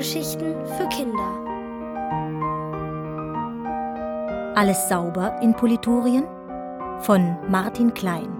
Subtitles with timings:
[0.00, 1.44] Hörgeschichten für Kinder.
[4.56, 6.24] Alles sauber in Politorien
[7.00, 8.30] von Martin Klein.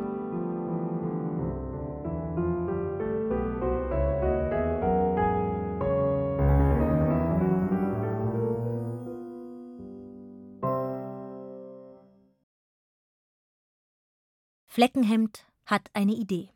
[14.66, 16.48] Fleckenhemd hat eine Idee.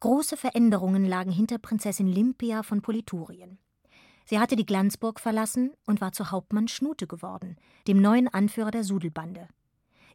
[0.00, 3.58] Große Veränderungen lagen hinter Prinzessin Limpia von Politurien.
[4.26, 8.84] Sie hatte die Glanzburg verlassen und war zu Hauptmann Schnute geworden, dem neuen Anführer der
[8.84, 9.48] Sudelbande.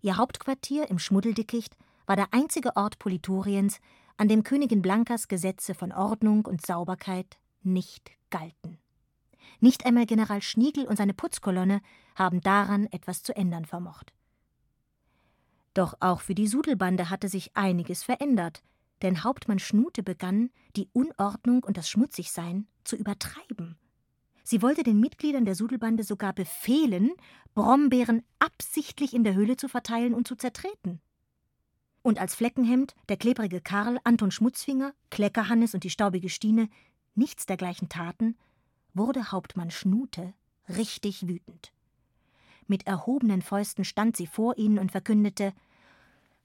[0.02, 3.80] Ihr Hauptquartier im Schmuddeldickicht war der einzige Ort Polituriens,
[4.18, 8.78] an dem Königin Blankas Gesetze von Ordnung und Sauberkeit nicht galten.
[9.60, 11.82] Nicht einmal General Schniegel und seine Putzkolonne
[12.16, 14.14] haben daran etwas zu ändern vermocht.
[15.74, 18.62] Doch auch für die Sudelbande hatte sich einiges verändert,
[19.02, 23.78] denn Hauptmann Schnute begann, die Unordnung und das Schmutzigsein zu übertreiben.
[24.44, 27.12] Sie wollte den Mitgliedern der Sudelbande sogar befehlen,
[27.54, 31.02] Brombeeren absichtlich in der Höhle zu verteilen und zu zertreten.
[32.02, 36.70] Und als Fleckenhemd, der klebrige Karl, Anton Schmutzfinger, Kleckerhannes und die staubige Stine
[37.14, 38.36] nichts dergleichen taten,
[38.94, 40.34] wurde Hauptmann Schnute
[40.68, 41.72] richtig wütend.
[42.68, 45.54] Mit erhobenen Fäusten stand sie vor ihnen und verkündete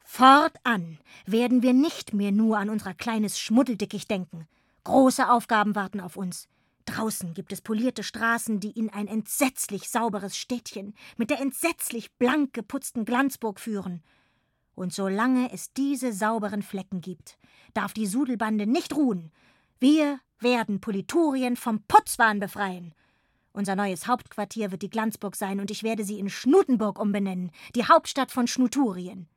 [0.09, 4.47] Fortan werden wir nicht mehr nur an unser kleines Schmuddeldickicht denken.
[4.85, 6.49] Große Aufgaben warten auf uns.
[6.85, 12.55] Draußen gibt es polierte Straßen, die in ein entsetzlich sauberes Städtchen mit der entsetzlich blank
[12.55, 14.05] geputzten Glanzburg führen.
[14.77, 17.37] Und solange es diese sauberen Flecken gibt,
[17.75, 19.33] darf die Sudelbande nicht ruhen.
[19.81, 22.95] Wir werden Politurien vom Putzwahn befreien.
[23.53, 27.87] Unser neues Hauptquartier wird die Glanzburg sein und ich werde sie in Schnutenburg umbenennen, die
[27.87, 29.29] Hauptstadt von Schnuturien.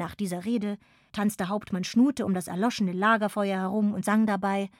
[0.00, 0.78] Nach dieser Rede
[1.12, 4.70] tanzte Hauptmann Schnute um das erloschene Lagerfeuer herum und sang dabei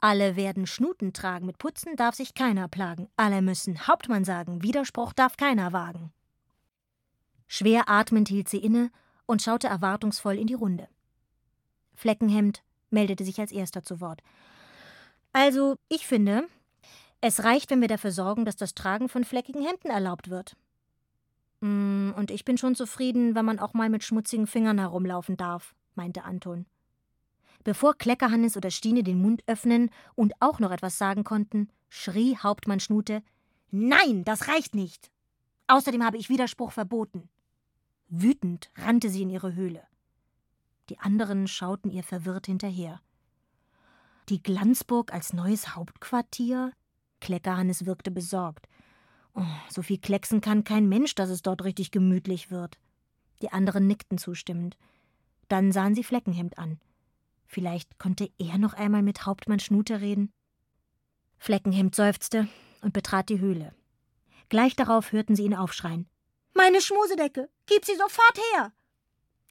[0.00, 5.12] Alle werden Schnuten tragen, mit Putzen darf sich keiner plagen, alle müssen Hauptmann sagen, Widerspruch
[5.12, 6.12] darf keiner wagen.
[7.46, 8.90] Schwer atmend hielt sie inne
[9.26, 10.88] und schaute erwartungsvoll in die Runde.
[11.94, 14.24] Fleckenhemd meldete sich als erster zu Wort.
[15.32, 16.48] Also, ich finde,
[17.20, 20.56] es reicht, wenn wir dafür sorgen, dass das Tragen von fleckigen Hemden erlaubt wird.
[21.60, 25.74] Mm, und ich bin schon zufrieden, wenn man auch mal mit schmutzigen Fingern herumlaufen darf,
[25.94, 26.66] meinte Anton.
[27.64, 32.80] Bevor Kleckerhannes oder Stine den Mund öffnen und auch noch etwas sagen konnten, schrie Hauptmann
[32.80, 33.22] Schnute:
[33.70, 35.10] Nein, das reicht nicht!
[35.66, 37.28] Außerdem habe ich Widerspruch verboten.
[38.08, 39.86] Wütend rannte sie in ihre Höhle.
[40.88, 43.02] Die anderen schauten ihr verwirrt hinterher.
[44.30, 46.72] Die Glanzburg als neues Hauptquartier?
[47.20, 48.67] Kleckerhannes wirkte besorgt.
[49.38, 52.76] Oh, so viel klecksen kann kein Mensch, dass es dort richtig gemütlich wird.
[53.40, 54.76] Die anderen nickten zustimmend.
[55.46, 56.80] Dann sahen sie Fleckenhemd an.
[57.46, 60.32] Vielleicht konnte er noch einmal mit Hauptmann Schnute reden.
[61.38, 62.48] Fleckenhemd seufzte
[62.82, 63.72] und betrat die Höhle.
[64.48, 66.08] Gleich darauf hörten sie ihn aufschreien.
[66.54, 68.72] Meine Schmusedecke, gib sie sofort her!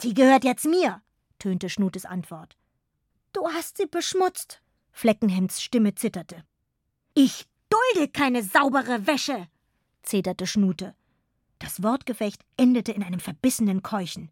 [0.01, 1.01] Die gehört jetzt mir,
[1.39, 2.57] tönte Schnutes Antwort.
[3.31, 4.61] Du hast sie beschmutzt.
[4.91, 6.43] Fleckenhemds Stimme zitterte.
[7.13, 9.47] Ich dulde keine saubere Wäsche,
[10.07, 10.95] zeterte Schnute.
[11.59, 14.29] Das Wortgefecht endete in einem verbissenen Keuchen.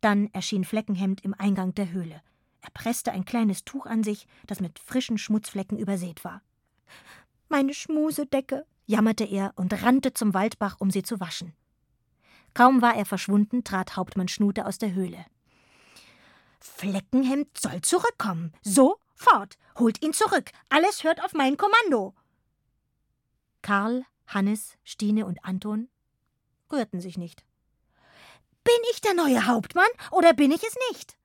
[0.00, 2.22] Dann erschien Fleckenhemd im Eingang der Höhle.
[2.60, 6.42] Er presste ein kleines Tuch an sich, das mit frischen Schmutzflecken übersät war.
[7.48, 11.54] Meine Schmusedecke, jammerte er und rannte zum Waldbach, um sie zu waschen.
[12.54, 15.24] Kaum war er verschwunden, trat Hauptmann Schnute aus der Höhle.
[16.60, 18.52] Fleckenhemd soll zurückkommen.
[18.62, 19.58] So, fort.
[19.78, 20.50] Holt ihn zurück.
[20.68, 22.14] Alles hört auf mein Kommando.
[23.62, 25.88] Karl, Hannes, Stine und Anton
[26.70, 27.44] rührten sich nicht.
[28.64, 31.16] Bin ich der neue Hauptmann oder bin ich es nicht?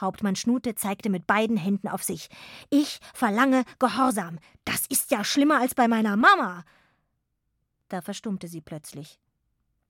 [0.00, 2.28] Hauptmann Schnute zeigte mit beiden Händen auf sich.
[2.70, 4.38] Ich verlange Gehorsam.
[4.64, 6.64] Das ist ja schlimmer als bei meiner Mama.
[7.88, 9.20] Da verstummte sie plötzlich.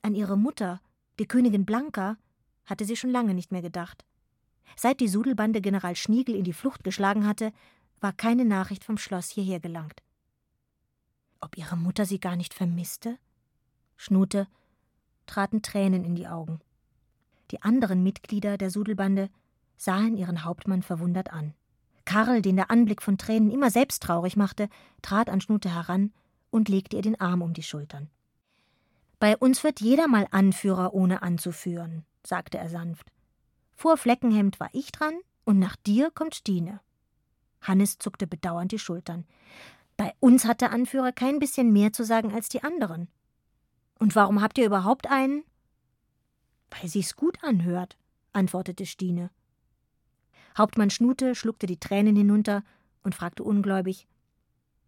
[0.03, 0.81] An ihre Mutter,
[1.19, 2.17] die Königin Blanka,
[2.67, 4.05] hatte sie schon lange nicht mehr gedacht.
[4.77, 7.53] Seit die Sudelbande General Schniegel in die Flucht geschlagen hatte,
[8.01, 10.03] war keine Nachricht vom Schloss hierher gelangt.
[11.41, 13.19] Ob ihre Mutter sie gar nicht vermisste?
[13.97, 14.47] Schnute
[15.27, 16.61] traten Tränen in die Augen.
[17.51, 19.31] Die anderen Mitglieder der Sudelbande
[19.77, 21.55] sahen ihren Hauptmann verwundert an.
[22.05, 24.69] Karl, den der Anblick von Tränen immer selbst traurig machte,
[25.03, 26.13] trat an Schnute heran
[26.51, 28.11] und legte ihr den Arm um die Schultern.
[29.19, 33.13] Bei uns wird jeder mal Anführer, ohne anzuführen, sagte er sanft.
[33.77, 35.15] Vor Fleckenhemd war ich dran
[35.45, 36.81] und nach dir kommt Stine.
[37.61, 39.27] Hannes zuckte bedauernd die Schultern.
[40.01, 43.09] Bei uns hat der Anführer kein bisschen mehr zu sagen als die anderen.
[43.99, 45.45] Und warum habt ihr überhaupt einen?
[46.71, 47.99] Weil sich's gut anhört,
[48.33, 49.29] antwortete Stine.
[50.57, 52.65] Hauptmann Schnute schluckte die Tränen hinunter
[53.03, 54.09] und fragte ungläubig: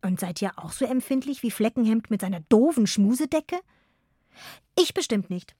[0.00, 3.60] Und seid ihr auch so empfindlich wie Fleckenhemd mit seiner doofen Schmusedecke?
[4.80, 5.54] Ich bestimmt nicht.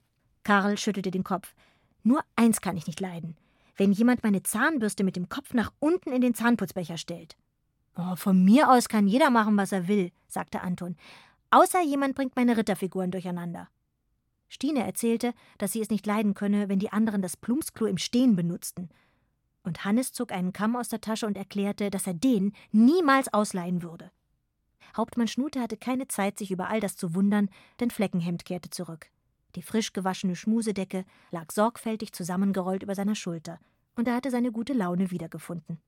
[0.45, 1.55] Karl schüttelte den Kopf.
[2.03, 3.37] Nur eins kann ich nicht leiden.
[3.77, 7.37] Wenn jemand meine Zahnbürste mit dem Kopf nach unten in den Zahnputzbecher stellt.
[7.97, 10.97] Oh, von mir aus kann jeder machen, was er will, sagte Anton.
[11.51, 13.69] Außer jemand bringt meine Ritterfiguren durcheinander.
[14.49, 18.37] Stine erzählte, dass sie es nicht leiden könne, wenn die anderen das Plumpsklo im Stehen
[18.37, 18.91] benutzten.
[19.63, 23.83] Und Hannes zog einen Kamm aus der Tasche und erklärte, dass er den niemals ausleihen
[23.83, 24.11] würde.
[24.97, 27.49] Hauptmann Schnute hatte keine Zeit, sich über all das zu wundern,
[27.81, 29.09] denn Fleckenhemd kehrte zurück.
[29.55, 33.59] Die frisch gewaschene Schmusedecke lag sorgfältig zusammengerollt über seiner Schulter,
[33.97, 35.79] und er hatte seine gute Laune wiedergefunden.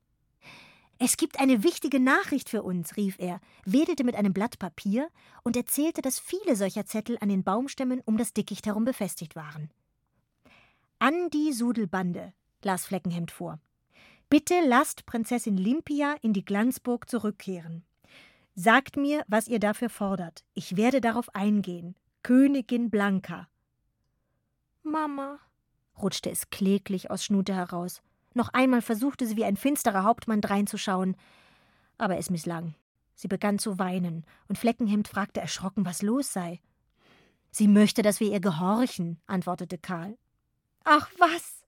[0.97, 5.09] Es gibt eine wichtige Nachricht für uns, rief er, wedelte mit einem Blatt Papier
[5.43, 9.69] und erzählte, dass viele solcher Zettel an den Baumstämmen um das Dickicht herum befestigt waren.
[10.99, 12.33] An die Sudelbande,
[12.63, 13.59] las Fleckenhemd vor.
[14.29, 17.83] Bitte lasst Prinzessin Limpia in die Glanzburg zurückkehren.
[18.55, 20.45] Sagt mir, was ihr dafür fordert.
[20.53, 21.95] Ich werde darauf eingehen.
[22.23, 23.49] Königin Blanka.
[24.81, 25.39] Mama,
[26.01, 28.01] rutschte es kläglich aus Schnute heraus.
[28.35, 31.15] Noch einmal versuchte sie wie ein finsterer Hauptmann dreinzuschauen,
[31.97, 32.75] aber es misslang.
[33.15, 36.59] Sie begann zu weinen, und Fleckenhemd fragte erschrocken, was los sei.
[37.49, 40.17] Sie möchte, dass wir ihr gehorchen, antwortete Karl.
[40.83, 41.63] Ach was,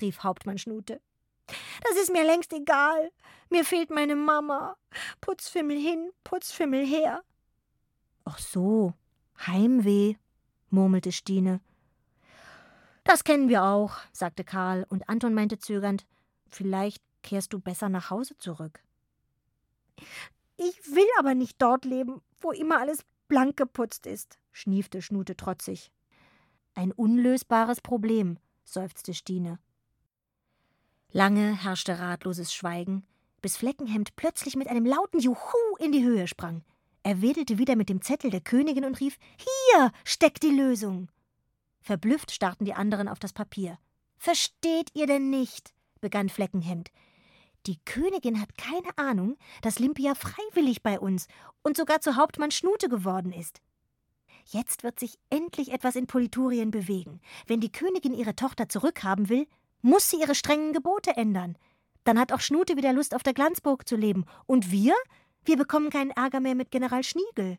[0.00, 1.00] rief Hauptmann Schnute.
[1.46, 3.12] Das ist mir längst egal.
[3.48, 4.76] Mir fehlt meine Mama.
[5.20, 7.22] Putzfimmel hin, Putzfimmel her.
[8.24, 8.92] Ach so,
[9.46, 10.16] Heimweh,
[10.70, 11.60] murmelte Stine.
[13.08, 16.04] Das kennen wir auch, sagte Karl, und Anton meinte zögernd,
[16.46, 18.82] vielleicht kehrst du besser nach Hause zurück.
[20.58, 25.90] Ich will aber nicht dort leben, wo immer alles blank geputzt ist, schniefte Schnute trotzig.
[26.74, 29.58] Ein unlösbares Problem, seufzte Stine.
[31.10, 33.06] Lange herrschte ratloses Schweigen,
[33.40, 36.62] bis Fleckenhemd plötzlich mit einem lauten Juhu in die Höhe sprang.
[37.04, 41.08] Er wedelte wieder mit dem Zettel der Königin und rief: Hier steckt die Lösung!
[41.80, 43.78] Verblüfft starrten die anderen auf das Papier.
[44.16, 45.72] Versteht ihr denn nicht?
[46.00, 46.90] begann Fleckenhemd.
[47.66, 51.26] Die Königin hat keine Ahnung, dass Limpia freiwillig bei uns
[51.62, 53.60] und sogar zu Hauptmann Schnute geworden ist.
[54.46, 57.20] Jetzt wird sich endlich etwas in Politurien bewegen.
[57.46, 59.46] Wenn die Königin ihre Tochter zurückhaben will,
[59.82, 61.58] muss sie ihre strengen Gebote ändern.
[62.04, 64.24] Dann hat auch Schnute wieder Lust, auf der Glanzburg zu leben.
[64.46, 64.94] Und wir?
[65.44, 67.58] Wir bekommen keinen Ärger mehr mit General Schniegel.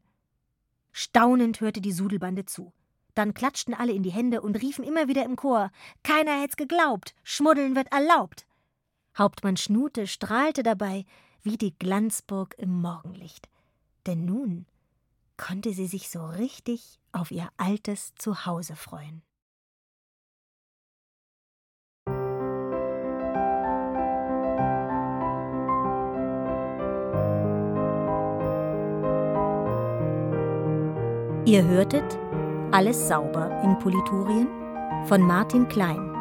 [0.92, 2.74] Staunend hörte die Sudelbande zu.
[3.16, 5.72] Dann klatschten alle in die Hände und riefen immer wieder im Chor:
[6.04, 8.46] Keiner hätt's geglaubt, Schmuddeln wird erlaubt.
[9.18, 11.06] Hauptmann Schnute strahlte dabei
[11.42, 13.50] wie die Glanzburg im Morgenlicht.
[14.06, 14.66] Denn nun
[15.38, 19.24] konnte sie sich so richtig auf ihr altes Zuhause freuen.
[31.46, 32.20] Ihr hörtet
[32.72, 34.48] alles sauber in Politurien
[35.06, 36.16] von Martin Klein.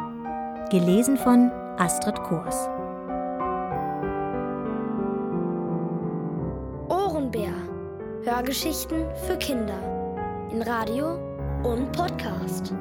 [0.71, 2.67] Gelesen von Astrid Kors.
[6.89, 7.53] Ohrenbär.
[8.23, 9.79] Hörgeschichten für Kinder.
[10.51, 11.19] In Radio
[11.63, 12.73] und Podcast.